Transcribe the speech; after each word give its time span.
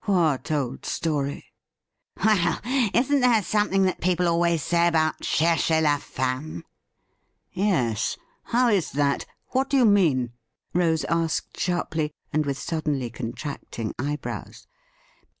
'What 0.04 0.52
old 0.52 0.86
story?' 0.86 1.46
'Well, 2.24 2.60
isn't 2.94 3.18
there 3.18 3.42
something 3.42 3.82
that 3.82 4.00
people 4.00 4.28
always 4.28 4.62
say 4.62 4.86
about 4.86 5.22
cherchez 5.22 5.82
lajhnme?' 5.82 6.62
Yes. 7.52 8.16
How 8.44 8.68
is 8.68 8.92
that? 8.92 9.26
What 9.48 9.68
do 9.68 9.76
you 9.76 9.84
mean?' 9.84 10.34
Rose 10.72 11.02
asked 11.06 11.58
sharply, 11.58 12.12
and 12.32 12.46
with 12.46 12.58
suddenly 12.60 13.10
contracting 13.10 13.92
eyebrows. 13.98 14.68